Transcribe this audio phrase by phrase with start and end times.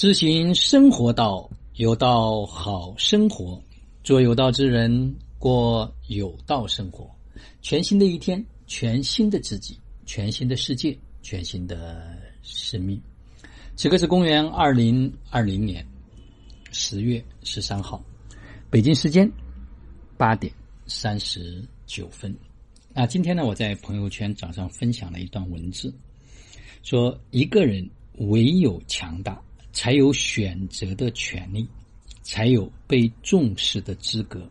[0.00, 3.62] 知行生活道，有道好生活，
[4.02, 7.06] 做有道之人，过有道生活。
[7.60, 12.98] 全新的一天，全新的自己，全新的世界，全新的生命。
[13.76, 15.86] 此刻是公元二零二零年
[16.72, 18.02] 十月十三号，
[18.70, 19.30] 北京时间
[20.16, 20.50] 八点
[20.86, 22.34] 三十九分。
[22.94, 25.92] 那今天呢，我在朋友圈早上分享了一段文字，
[26.82, 27.86] 说一个人
[28.16, 29.38] 唯有强大。
[29.72, 31.66] 才有选择的权利，
[32.22, 34.48] 才有被重视的资格。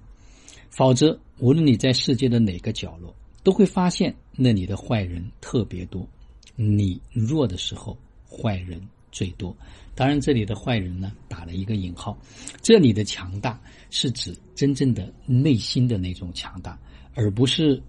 [0.69, 6.07] 否则，无论你在世界的哪个角落，都会发现那里的坏人特别多。
[6.55, 7.97] 你弱的时候，
[8.29, 9.55] 坏人最多。
[9.95, 12.17] 当然，这里的坏人呢，打了一个引号。
[12.61, 16.79] 这里的强大是指真正的内心的那种强大，
[17.13, 17.81] 而不是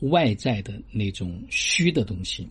[0.00, 2.46] 外在的那种虚的东西。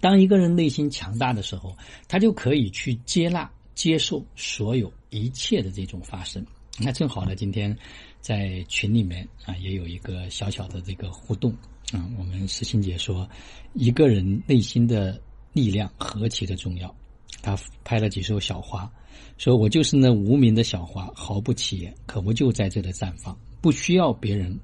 [0.00, 1.76] 当一个人内心强大的时候，
[2.06, 6.44] 他就可以去接纳、接受所有一切的这种发生。
[6.78, 7.76] 那正好呢，今天
[8.20, 11.52] 在群里面啊，也有一个小小的这个互动
[11.92, 12.08] 啊。
[12.18, 13.28] 我们石心姐说，
[13.74, 15.20] 一个人内心的
[15.52, 16.94] 力量何其的重要。
[17.42, 18.90] 他拍了几束小花，
[19.38, 24.58] 说我就是那无名的小花，毫不起眼，可不就在这里绽放，不需要别人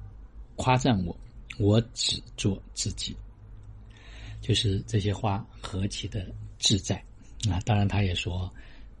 [0.55, 1.15] 夸赞我，
[1.59, 3.15] 我只做自己。
[4.41, 6.25] 就是这些花何其的
[6.59, 6.95] 自在
[7.49, 7.59] 啊！
[7.65, 8.49] 当然，他也说，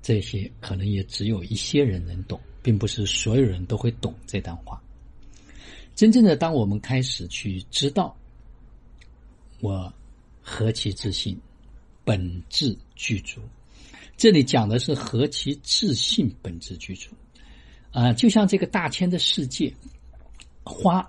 [0.01, 4.81] 这些可能也只有一些人能懂，并不是所有人都会懂这段话。
[5.95, 8.15] 真正的，当我们开始去知道，
[9.61, 9.91] 我
[10.41, 11.39] 何其自信，
[12.03, 13.41] 本质具足。
[14.15, 17.09] 这里讲的是何其自信，本质具足
[17.91, 18.11] 啊！
[18.13, 19.73] 就像这个大千的世界，
[20.63, 21.07] 花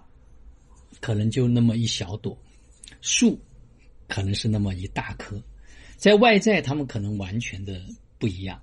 [1.00, 2.36] 可能就那么一小朵，
[3.00, 3.38] 树。
[4.08, 5.40] 可能是那么一大颗，
[5.96, 7.80] 在外在他们可能完全的
[8.18, 8.60] 不一样，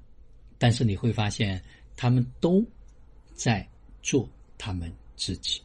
[0.58, 1.62] 但是你会发现
[1.96, 2.66] 他们都
[3.34, 3.66] 在
[4.02, 5.62] 做他们自己。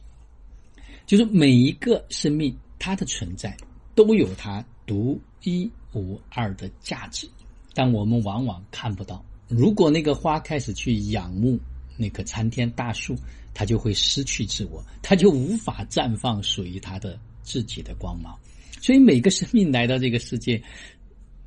[1.05, 3.57] 就是每一个生命，它的存在
[3.95, 7.29] 都有它独一无二的价值，
[7.73, 9.25] 但我们往往看不到。
[9.49, 11.59] 如果那个花开始去仰慕
[11.97, 13.17] 那棵参天大树，
[13.53, 18.39] 它就会失去自我，它就无法绽放属于它的自己的光芒。
[18.81, 20.61] 所以每个生命来到这个世界，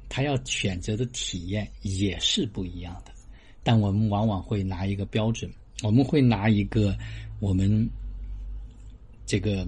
[0.08, 3.12] 他要选择的体验也是不一样的。
[3.64, 5.50] 但我们往往会拿一个标准，
[5.82, 6.96] 我们会拿一个
[7.40, 7.90] 我们
[9.26, 9.66] 这个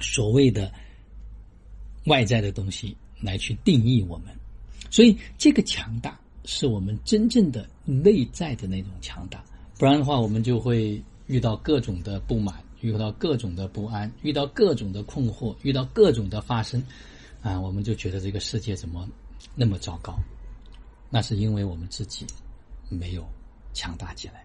[0.00, 0.72] 所谓的
[2.06, 4.34] 外在的东西来去定义我们。
[4.90, 9.44] 所以这个强大是我们真正的内在的那种强大，
[9.78, 12.54] 不然的话，我们就会遇到各种的不满。
[12.80, 16.82] 遇到各种的不安，遇到各种的困惑，遇到各种的发生，
[17.42, 19.08] 啊，我们就觉得这个世界怎么
[19.54, 20.18] 那么糟糕？
[21.10, 22.26] 那是因为我们自己
[22.88, 23.26] 没有
[23.72, 24.44] 强大起来。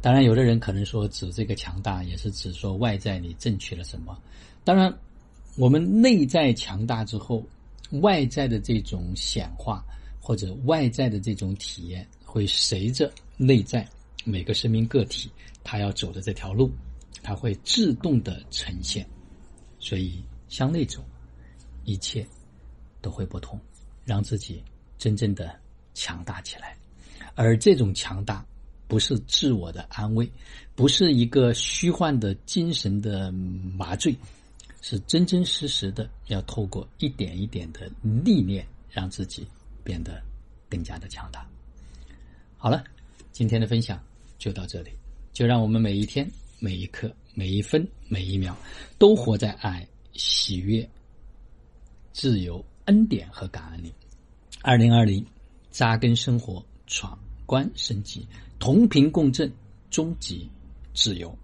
[0.00, 4.18] 当然，有的人可能说指这个强大，也是指说外在你争取了什么。
[4.64, 4.90] 当然，
[5.56, 7.44] 我们内在强大之后，
[8.00, 9.84] 外在的这种显化
[10.18, 13.86] 或者外在的这种体验，会随着内在
[14.24, 15.30] 每个生命个体
[15.62, 16.70] 他要走的这条路。
[17.22, 19.06] 它会自动的呈现，
[19.78, 21.04] 所以向内走，
[21.84, 22.26] 一切
[23.00, 23.60] 都会不同，
[24.04, 24.62] 让自己
[24.98, 25.58] 真正的
[25.94, 26.76] 强大起来。
[27.34, 28.44] 而这种强大，
[28.88, 30.30] 不是自我的安慰，
[30.74, 34.16] 不是一个虚幻的精神的麻醉，
[34.82, 39.46] 是真真实实的要透过一点一点的历练，让自己
[39.84, 40.20] 变得
[40.68, 41.48] 更加的强大。
[42.56, 42.82] 好了，
[43.32, 44.02] 今天的分享
[44.38, 44.90] 就到这里，
[45.32, 46.30] 就让我们每一天。
[46.60, 48.54] 每一刻、每一分、每一秒，
[48.98, 50.88] 都活在爱、喜悦、
[52.12, 53.92] 自由、恩典和感恩里。
[54.60, 55.24] 二零二零，
[55.70, 58.26] 扎根生活，闯关升级，
[58.58, 59.50] 同频共振，
[59.90, 60.48] 终极
[60.92, 61.36] 自由。